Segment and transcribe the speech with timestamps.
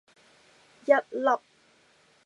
[0.85, 1.29] 一粒